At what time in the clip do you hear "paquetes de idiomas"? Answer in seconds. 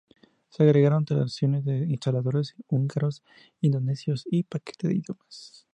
4.41-5.67